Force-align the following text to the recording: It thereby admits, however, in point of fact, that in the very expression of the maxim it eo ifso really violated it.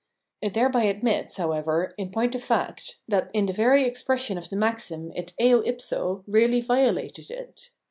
It 0.41 0.55
thereby 0.55 0.85
admits, 0.85 1.37
however, 1.37 1.93
in 1.95 2.09
point 2.09 2.33
of 2.33 2.43
fact, 2.43 2.97
that 3.07 3.29
in 3.35 3.45
the 3.45 3.53
very 3.53 3.83
expression 3.83 4.35
of 4.35 4.49
the 4.49 4.55
maxim 4.55 5.13
it 5.15 5.33
eo 5.39 5.61
ifso 5.61 6.23
really 6.25 6.59
violated 6.61 7.29
it. 7.29 7.69